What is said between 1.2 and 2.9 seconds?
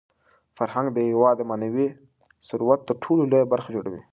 د معنوي ثروت